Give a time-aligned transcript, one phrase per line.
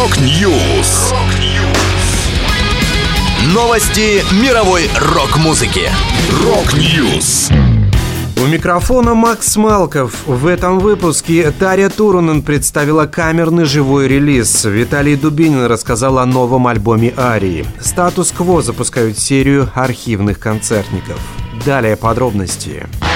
[0.00, 1.12] Rock News.
[3.52, 5.90] Новости мировой рок-музыки.
[6.42, 7.50] Rock News.
[8.42, 10.26] У микрофона Макс Малков.
[10.26, 14.64] В этом выпуске Тарья Турунен представила камерный живой релиз.
[14.64, 17.66] Виталий Дубинин рассказал о новом альбоме Арии.
[17.78, 21.18] Status Quo запускают серию архивных концертников.
[21.66, 22.86] Далее подробности.
[23.02, 23.09] What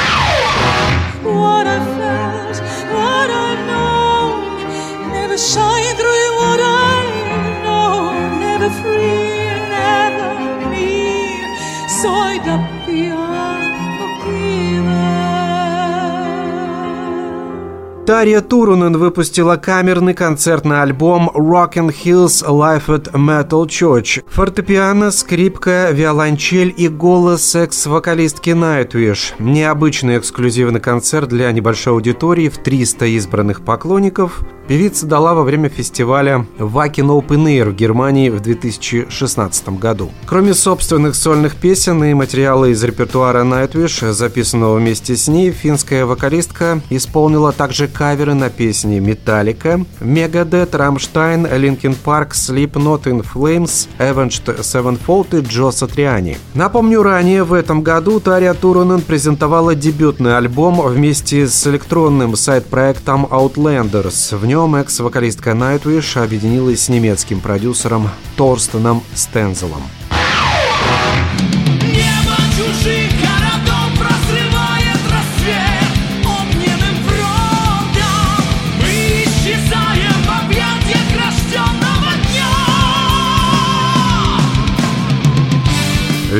[18.06, 24.22] Тария Турунен выпустила камерный концертный альбом Rockin' Hills Live at Metal Church.
[24.28, 29.32] Фортепиано, скрипка, виолончель и голос экс-вокалистки Nightwish.
[29.38, 36.46] Необычный эксклюзивный концерт для небольшой аудитории в 300 избранных поклонников певица дала во время фестиваля
[36.58, 40.10] Wacken Open Air в Германии в 2016 году.
[40.26, 46.80] Кроме собственных сольных песен и материала из репертуара Nightwish, записанного вместе с ней, финская вокалистка
[46.90, 55.38] исполнила также каверы на песни Metallica, Megadeth, Rammstein, Linkin Park, Slipknot, In Flames, Avenged Sevenfold
[55.38, 56.36] и Джо Сатриани.
[56.54, 64.36] Напомню, ранее в этом году Тария Турунен презентовала дебютный альбом вместе с электронным сайт-проектом Outlanders.
[64.36, 69.82] В нем экс-вокалистка Nightwish объединилась с немецким продюсером Торстеном Стензелом.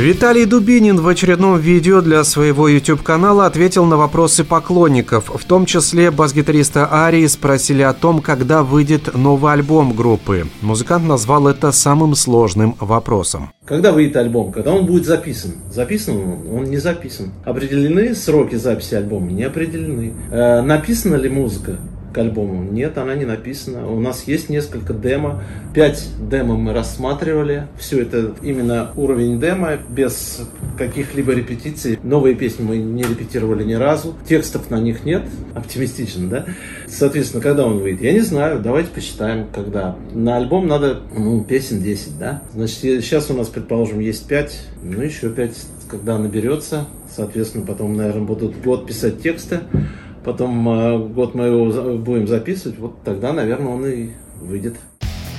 [0.04, 5.30] Виталий Дубинин в очередном видео для своего YouTube-канала ответил на вопросы поклонников.
[5.34, 10.44] В том числе бас-гитариста Арии спросили о том, когда выйдет новый альбом группы.
[10.60, 13.50] Музыкант назвал это самым сложным вопросом.
[13.64, 14.52] Когда выйдет альбом?
[14.52, 15.52] Когда он будет записан?
[15.72, 16.54] Записан он?
[16.54, 17.32] Он не записан.
[17.42, 19.30] Определены сроки записи альбома?
[19.32, 20.12] Не определены.
[20.30, 21.78] Э, написана ли музыка?
[22.14, 22.62] К альбому.
[22.62, 23.90] Нет, она не написана.
[23.90, 25.42] У нас есть несколько демо.
[25.74, 27.66] Пять демо мы рассматривали.
[27.76, 30.42] Все это именно уровень демо, без
[30.78, 31.98] каких-либо репетиций.
[32.04, 34.14] Новые песни мы не репетировали ни разу.
[34.26, 35.24] Текстов на них нет.
[35.54, 36.44] Оптимистично, да?
[36.86, 38.02] Соответственно, когда он выйдет?
[38.02, 38.60] Я не знаю.
[38.60, 39.96] Давайте посчитаем, когда.
[40.12, 42.42] На альбом надо ну, песен 10, да?
[42.54, 44.68] Значит, сейчас у нас, предположим, есть 5.
[44.84, 45.52] Ну, еще 5,
[45.88, 46.86] когда наберется.
[47.14, 49.60] Соответственно, потом, наверное, будут год писать тексты
[50.24, 54.76] потом э, год мы его будем записывать, вот тогда, наверное, он и выйдет.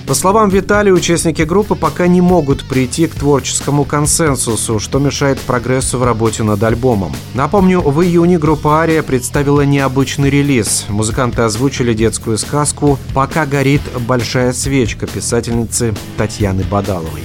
[0.08, 5.98] По словам Виталия, участники группы пока не могут прийти к творческому консенсусу, что мешает прогрессу
[5.98, 7.12] в работе над альбомом.
[7.34, 10.86] Напомню, в июне группа Ария представила необычный релиз.
[10.90, 17.24] Музыканты озвучили детскую сказку «Пока горит большая свечка» писательницы Татьяны Бадаловой.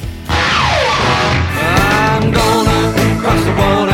[2.23, 3.90] I'm gonna cross the water,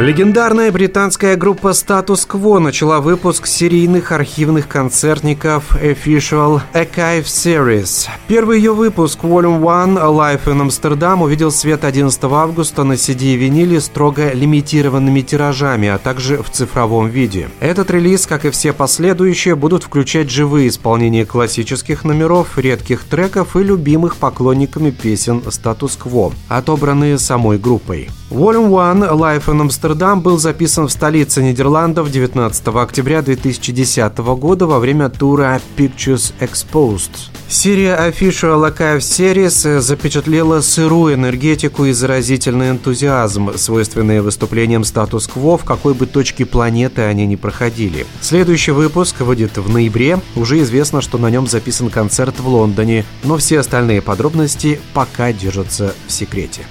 [0.00, 8.08] Легендарная британская группа Status Quo начала выпуск серийных архивных концертников Official Archive Series.
[8.28, 13.36] Первый ее выпуск Volume 1 Live in Amsterdam увидел свет 11 августа на CD и
[13.36, 17.48] виниле строго лимитированными тиражами, а также в цифровом виде.
[17.58, 23.64] Этот релиз, как и все последующие, будут включать живые исполнения классических номеров, редких треков и
[23.64, 28.08] любимых поклонниками песен Status Quo, отобранные самой группой.
[28.30, 34.78] Volume 1 Live in Amsterdam был записан в столице Нидерландов 19 октября 2010 года во
[34.80, 37.10] время тура Pictures Exposed.
[37.48, 45.94] Серия Official Archive Series запечатлела сырую энергетику и заразительный энтузиазм, свойственные выступлениям статус-кво в какой
[45.94, 48.04] бы точке планеты они ни проходили.
[48.20, 50.20] Следующий выпуск выйдет в ноябре.
[50.36, 55.94] Уже известно, что на нем записан концерт в Лондоне, но все остальные подробности пока держатся
[56.06, 56.66] в секрете.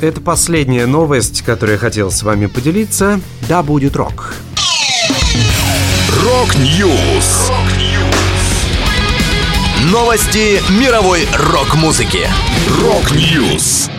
[0.00, 3.20] Это последняя новость, которую я хотел с вами поделиться.
[3.48, 4.34] Да будет рок.
[6.22, 7.50] Рок-Ньюс.
[9.90, 12.28] Новости мировой рок-музыки.
[12.80, 13.90] Рок-Ньюс.